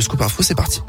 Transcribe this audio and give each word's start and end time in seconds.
Le 0.00 0.04
Scoop 0.04 0.22
Info, 0.22 0.42
c'est 0.42 0.54
parti. 0.54 0.80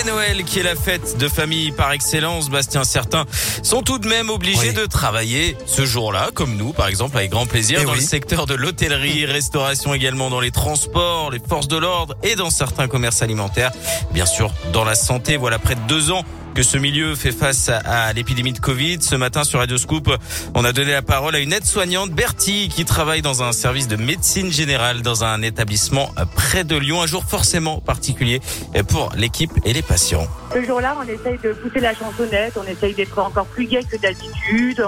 Et 0.00 0.04
Noël, 0.06 0.42
qui 0.44 0.60
est 0.60 0.62
la 0.62 0.74
fête 0.74 1.18
de 1.18 1.28
famille 1.28 1.70
par 1.70 1.92
excellence, 1.92 2.48
Bastien, 2.48 2.82
certains 2.82 3.26
sont 3.62 3.82
tout 3.82 3.98
de 3.98 4.08
même 4.08 4.30
obligés 4.30 4.68
Oui. 4.68 4.72
de 4.72 4.86
travailler 4.86 5.54
ce 5.66 5.84
jour-là, 5.84 6.30
comme 6.32 6.56
nous, 6.56 6.72
par 6.72 6.86
exemple, 6.88 7.18
avec 7.18 7.30
grand 7.30 7.44
plaisir, 7.44 7.78
Eh 7.82 7.84
dans 7.84 7.92
oui. 7.92 7.98
le 7.98 8.04
secteur 8.06 8.46
de 8.46 8.54
l'hôtellerie, 8.54 9.26
restauration 9.26 9.92
également, 9.92 10.30
dans 10.30 10.40
les 10.40 10.50
transports, 10.50 11.30
les 11.30 11.40
forces 11.46 11.68
de 11.68 11.76
l'ordre 11.76 12.14
et 12.22 12.36
dans 12.36 12.48
certains 12.48 12.88
commerces 12.88 13.20
alimentaires. 13.20 13.72
Bien 14.12 14.24
sûr, 14.24 14.50
dans 14.72 14.84
la 14.84 14.94
santé, 14.94 15.36
voilà 15.36 15.58
près 15.58 15.74
de 15.74 15.80
deux 15.88 16.10
ans 16.12 16.24
ce 16.62 16.78
milieu 16.78 17.14
fait 17.14 17.32
face 17.32 17.68
à, 17.68 18.12
l'épidémie 18.12 18.52
de 18.52 18.58
Covid. 18.58 18.98
Ce 19.00 19.14
matin 19.14 19.44
sur 19.44 19.58
Radio 19.60 19.78
Scoop, 19.78 20.10
on 20.54 20.64
a 20.64 20.72
donné 20.72 20.92
la 20.92 21.02
parole 21.02 21.34
à 21.34 21.38
une 21.38 21.52
aide-soignante, 21.52 22.10
Bertie, 22.10 22.68
qui 22.68 22.84
travaille 22.84 23.22
dans 23.22 23.42
un 23.42 23.52
service 23.52 23.88
de 23.88 23.96
médecine 23.96 24.52
générale 24.52 25.02
dans 25.02 25.24
un 25.24 25.42
établissement 25.42 26.10
près 26.34 26.64
de 26.64 26.76
Lyon. 26.76 27.02
Un 27.02 27.06
jour 27.06 27.24
forcément 27.24 27.80
particulier 27.80 28.40
pour 28.88 29.12
l'équipe 29.16 29.52
et 29.64 29.72
les 29.72 29.82
patients. 29.82 30.26
Ce 30.52 30.64
jour-là, 30.64 30.96
on 30.98 31.08
essaye 31.08 31.38
de 31.38 31.52
pousser 31.52 31.80
la 31.80 31.94
chansonnette, 31.94 32.56
on 32.56 32.64
essaye 32.64 32.94
d'être 32.94 33.18
encore 33.18 33.46
plus 33.46 33.66
gai 33.66 33.82
que 33.84 33.96
d'habitude, 33.96 34.84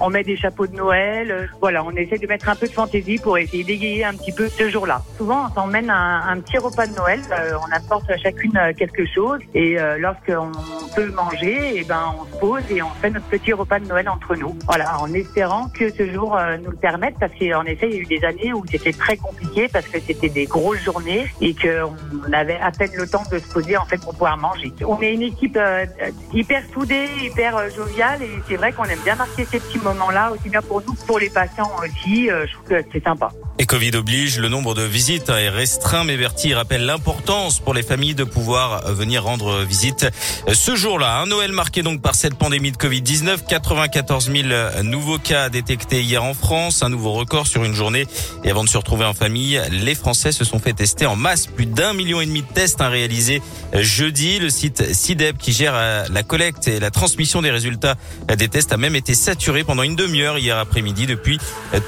on, 0.00 0.10
met 0.10 0.22
des 0.22 0.36
chapeaux 0.36 0.66
de 0.66 0.76
Noël, 0.76 1.50
voilà, 1.60 1.82
on 1.84 1.90
essaye 1.92 2.18
de 2.18 2.26
mettre 2.26 2.48
un 2.48 2.54
peu 2.54 2.68
de 2.68 2.72
fantaisie 2.72 3.18
pour 3.18 3.38
essayer 3.38 3.64
d'égayer 3.64 4.04
un 4.04 4.14
petit 4.14 4.32
peu 4.32 4.48
ce 4.48 4.70
jour-là. 4.70 5.02
Souvent, 5.18 5.48
on 5.50 5.54
s'emmène 5.54 5.90
un, 5.90 6.22
un 6.28 6.40
petit 6.40 6.58
repas 6.58 6.86
de 6.86 6.94
Noël, 6.94 7.20
euh, 7.32 7.54
on 7.66 7.72
apporte 7.72 8.08
à 8.10 8.18
chacune 8.18 8.52
quelque 8.76 9.04
chose 9.06 9.40
et 9.54 9.78
euh, 9.78 9.98
lorsqu'on 9.98 10.52
peut 10.94 11.10
manger, 11.10 11.78
et 11.78 11.84
ben 11.84 12.14
on 12.20 12.24
se 12.24 12.38
pose 12.38 12.62
et 12.70 12.82
on 12.82 12.90
fait 12.90 13.10
notre 13.10 13.26
petit 13.26 13.52
repas 13.52 13.78
de 13.80 13.86
Noël 13.86 14.08
entre 14.08 14.34
nous. 14.36 14.56
Voilà, 14.66 15.00
en 15.00 15.12
espérant 15.12 15.68
que 15.68 15.90
ce 15.90 16.10
jour 16.12 16.36
euh, 16.36 16.56
nous 16.58 16.70
le 16.70 16.76
permette 16.76 17.14
parce 17.18 17.32
qu'en 17.32 17.64
effet, 17.64 17.88
il 17.90 17.94
y 17.94 17.98
a 17.98 18.00
eu 18.00 18.06
des 18.06 18.24
années 18.24 18.52
où 18.52 18.64
c'était 18.70 18.92
très 18.92 19.16
compliqué 19.16 19.68
parce 19.68 19.86
que 19.86 19.98
c'était 20.00 20.28
des 20.28 20.46
grosses 20.46 20.82
journées 20.82 21.26
et 21.40 21.54
qu'on 21.54 22.32
avait 22.32 22.58
à 22.60 22.70
peine 22.70 22.90
le 22.96 23.06
temps 23.06 23.22
de 23.30 23.38
se 23.38 23.48
poser 23.52 23.76
en 23.76 23.84
fait 23.84 23.98
pour 23.98 24.12
pouvoir 24.12 24.36
manger. 24.36 24.72
On 24.86 25.00
est 25.00 25.14
une 25.14 25.22
équipe 25.22 25.56
euh, 25.56 25.86
hyper 26.32 26.62
soudée, 26.72 27.08
hyper 27.22 27.56
euh, 27.56 27.70
joviale 27.70 28.22
et 28.22 28.30
c'est 28.48 28.56
vrai 28.56 28.72
qu'on 28.72 28.84
aime 28.84 29.00
bien 29.04 29.16
marquer 29.16 29.44
ces 29.44 29.60
petits 29.60 29.80
moments-là 29.80 30.32
aussi 30.32 30.48
bien 30.48 30.62
pour 30.62 30.82
nous 30.86 30.94
que 30.94 31.06
pour 31.06 31.18
les 31.18 31.30
patients 31.30 31.70
aussi. 31.82 32.28
Je 32.28 32.52
trouve 32.52 32.68
que 32.68 32.84
c'est 32.92 33.02
sympa. 33.02 33.30
Et 33.58 33.66
Covid 33.66 33.92
oblige, 33.96 34.38
le 34.38 34.48
nombre 34.48 34.74
de 34.74 34.82
visites 34.82 35.28
est 35.28 35.50
restreint, 35.50 36.04
mais 36.04 36.16
Bertie 36.16 36.54
rappelle 36.54 36.86
l'importance 36.86 37.60
pour 37.60 37.74
les 37.74 37.82
familles 37.82 38.14
de 38.14 38.24
pouvoir 38.24 38.92
venir 38.92 39.24
rendre 39.24 39.62
visite 39.62 40.06
ce 40.52 40.74
jour-là. 40.74 41.18
Un 41.20 41.26
Noël 41.26 41.52
marqué 41.52 41.82
donc 41.82 42.00
par 42.00 42.14
cette 42.14 42.34
pandémie 42.34 42.72
de 42.72 42.76
Covid-19, 42.78 43.46
94 43.46 44.32
000 44.32 44.82
nouveaux 44.82 45.18
cas 45.18 45.50
détectés 45.50 46.02
hier 46.02 46.24
en 46.24 46.32
France, 46.32 46.82
un 46.82 46.88
nouveau 46.88 47.12
record 47.12 47.46
sur 47.46 47.62
une 47.62 47.74
journée. 47.74 48.06
Et 48.42 48.50
avant 48.50 48.64
de 48.64 48.68
se 48.70 48.78
retrouver 48.78 49.04
en 49.04 49.14
famille, 49.14 49.60
les 49.70 49.94
Français 49.94 50.32
se 50.32 50.44
sont 50.44 50.58
fait 50.58 50.72
tester 50.72 51.04
en 51.04 51.14
masse. 51.14 51.46
Plus 51.46 51.66
d'un 51.66 51.92
million 51.92 52.22
et 52.22 52.26
demi 52.26 52.40
de 52.40 52.52
tests 52.52 52.80
hein, 52.80 52.88
réalisés 52.88 53.42
jeudi. 53.74 54.38
Le 54.38 54.48
site 54.48 54.94
CIDEP 54.94 55.36
qui 55.36 55.52
gère 55.52 55.74
euh, 55.76 56.04
la 56.10 56.22
collecte 56.22 56.68
et 56.68 56.80
la 56.80 56.90
transmission 56.90 57.42
des 57.42 57.50
résultats 57.50 57.96
des 58.36 58.48
tests 58.48 58.72
a 58.72 58.78
même 58.78 58.96
été 58.96 59.14
saturé 59.14 59.62
pendant 59.62 59.82
une 59.82 59.94
demi-heure 59.94 60.38
hier 60.38 60.56
après-midi. 60.56 61.06
Depuis, 61.06 61.38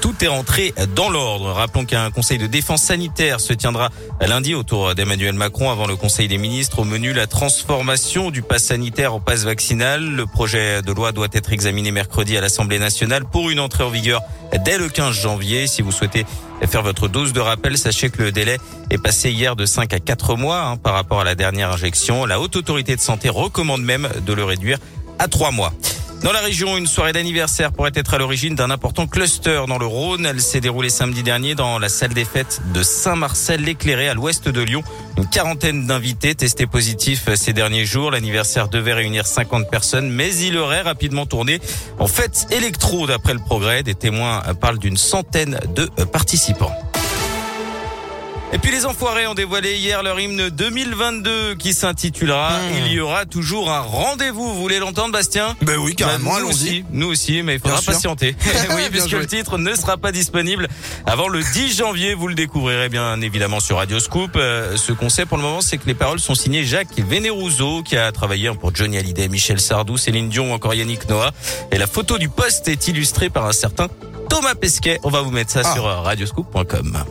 tout 0.01 0.13
est 0.21 0.27
rentré 0.27 0.73
dans 0.95 1.09
l'ordre. 1.09 1.54
Rappelons 1.55 1.85
qu'un 1.85 2.11
conseil 2.11 2.37
de 2.37 2.47
défense 2.47 2.81
sanitaire 2.81 3.39
se 3.39 3.53
tiendra 3.53 3.89
lundi 4.19 4.53
autour 4.55 4.93
d'Emmanuel 4.93 5.33
Macron 5.33 5.71
avant 5.71 5.87
le 5.87 5.95
conseil 5.95 6.27
des 6.27 6.37
ministres. 6.37 6.79
Au 6.79 6.83
menu, 6.83 7.13
la 7.13 7.27
transformation 7.27 8.29
du 8.29 8.41
pass 8.41 8.65
sanitaire 8.65 9.13
en 9.13 9.19
pass 9.21 9.43
vaccinal. 9.43 10.03
Le 10.03 10.25
projet 10.25 10.81
de 10.81 10.91
loi 10.91 11.13
doit 11.13 11.29
être 11.31 11.53
examiné 11.53 11.91
mercredi 11.91 12.35
à 12.35 12.41
l'Assemblée 12.41 12.77
nationale 12.77 13.23
pour 13.23 13.49
une 13.49 13.61
entrée 13.61 13.85
en 13.85 13.89
vigueur 13.89 14.21
dès 14.65 14.77
le 14.77 14.89
15 14.89 15.13
janvier. 15.13 15.67
Si 15.67 15.81
vous 15.81 15.91
souhaitez 15.91 16.25
faire 16.67 16.83
votre 16.83 17.07
dose 17.07 17.31
de 17.31 17.39
rappel, 17.39 17.77
sachez 17.77 18.09
que 18.09 18.21
le 18.21 18.31
délai 18.31 18.57
est 18.89 18.97
passé 18.97 19.31
hier 19.31 19.55
de 19.55 19.65
5 19.65 19.93
à 19.93 19.99
4 19.99 20.35
mois 20.35 20.61
hein, 20.61 20.77
par 20.77 20.93
rapport 20.93 21.21
à 21.21 21.23
la 21.23 21.35
dernière 21.35 21.71
injection. 21.71 22.25
La 22.25 22.41
haute 22.41 22.57
autorité 22.57 22.95
de 22.95 23.01
santé 23.01 23.29
recommande 23.29 23.81
même 23.81 24.09
de 24.25 24.33
le 24.33 24.43
réduire 24.43 24.77
à 25.19 25.27
3 25.27 25.51
mois. 25.51 25.73
Dans 26.23 26.31
la 26.31 26.39
région, 26.39 26.75
une 26.77 26.87
soirée 26.87 27.13
d'anniversaire 27.13 27.71
pourrait 27.71 27.91
être 27.93 28.13
à 28.13 28.17
l'origine 28.17 28.55
d'un 28.55 28.71
important 28.71 29.05
cluster 29.05 29.63
dans 29.67 29.77
le 29.77 29.85
Rhône. 29.85 30.25
Elle 30.25 30.41
s'est 30.41 30.61
déroulée 30.61 30.89
samedi 30.89 31.21
dernier 31.21 31.53
dans 31.55 31.77
la 31.77 31.89
salle 31.89 32.13
des 32.13 32.25
fêtes 32.25 32.61
de 32.73 32.81
Saint-Marcel-l'Éclairé 32.81 34.09
à 34.09 34.13
l'ouest 34.13 34.49
de 34.49 34.61
Lyon. 34.61 34.83
Une 35.17 35.27
quarantaine 35.27 35.85
d'invités 35.85 36.33
testés 36.33 36.65
positifs 36.67 37.29
ces 37.35 37.53
derniers 37.53 37.85
jours. 37.85 38.11
L'anniversaire 38.11 38.69
devait 38.69 38.93
réunir 38.93 39.27
50 39.27 39.69
personnes, 39.69 40.09
mais 40.09 40.35
il 40.35 40.57
aurait 40.57 40.81
rapidement 40.81 41.25
tourné 41.25 41.59
en 41.99 42.07
fête 42.07 42.47
électro 42.51 43.05
d'après 43.05 43.33
le 43.33 43.39
progrès. 43.39 43.83
Des 43.83 43.95
témoins 43.95 44.41
parlent 44.59 44.79
d'une 44.79 44.97
centaine 44.97 45.59
de 45.75 45.85
participants. 46.05 46.75
Et 48.53 48.57
puis 48.57 48.71
les 48.71 48.85
Enfoirés 48.85 49.27
ont 49.27 49.33
dévoilé 49.33 49.75
hier 49.75 50.01
leur 50.01 50.17
hymne 50.19 50.49
2022 50.49 51.55
qui 51.55 51.73
s'intitulera 51.73 52.51
Mmh. 52.59 52.61
Il 52.85 52.91
y 52.93 52.99
aura 53.01 53.25
toujours 53.25 53.69
un 53.71 53.81
rendez-vous. 53.81 54.53
Vous 54.53 54.61
voulez 54.61 54.79
l'entendre, 54.79 55.11
Bastien? 55.11 55.55
Ben 55.61 55.77
oui, 55.77 55.93
carrément, 55.95 56.33
Bah, 56.35 56.39
nous 56.41 56.47
aussi, 56.49 56.85
nous 56.91 57.07
aussi, 57.07 57.41
mais 57.43 57.55
il 57.55 57.59
faudra 57.59 57.81
Bien 57.81 57.93
patienter. 57.93 58.35
oui, 58.69 58.75
Bien 58.77 58.89
puisque 58.91 59.11
le 59.11 59.25
titre 59.27 59.57
ne 59.57 59.75
sera 59.75 59.97
pas 59.97 60.11
disponible 60.13 60.67
avant 61.05 61.27
le 61.27 61.41
10 61.43 61.75
janvier. 61.75 62.13
Vous 62.13 62.27
le 62.27 62.35
découvrirez 62.35 62.87
bien 62.87 63.19
évidemment 63.19 63.59
sur 63.59 63.77
Radio 63.77 63.99
Scoop. 63.99 64.31
Euh, 64.35 64.77
ce 64.77 64.93
qu'on 64.93 65.09
sait 65.09 65.25
pour 65.25 65.37
le 65.37 65.43
moment, 65.43 65.61
c'est 65.61 65.77
que 65.77 65.87
les 65.87 65.95
paroles 65.95 66.19
sont 66.19 66.35
signées 66.35 66.63
Jacques 66.63 66.97
Vénérouzeau, 66.97 67.83
qui 67.83 67.97
a 67.97 68.11
travaillé 68.13 68.49
pour 68.51 68.73
Johnny 68.73 68.97
Hallyday, 68.97 69.27
Michel 69.27 69.59
Sardou, 69.59 69.97
Céline 69.97 70.29
Dion 70.29 70.51
ou 70.51 70.53
encore 70.53 70.73
Yannick 70.75 71.09
Noah. 71.09 71.31
Et 71.71 71.77
la 71.77 71.87
photo 71.87 72.17
du 72.17 72.29
poste 72.29 72.67
est 72.69 72.87
illustrée 72.87 73.29
par 73.29 73.45
un 73.45 73.53
certain 73.53 73.87
Thomas 74.29 74.55
Pesquet. 74.55 74.99
On 75.03 75.09
va 75.09 75.21
vous 75.21 75.31
mettre 75.31 75.51
ça 75.51 75.61
Ah. 75.65 75.73
sur 75.73 75.85
euh, 75.87 75.99
radioscoop.com. 76.01 77.03